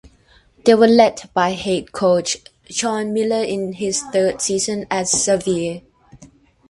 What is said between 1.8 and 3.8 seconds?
coach Sean Miller in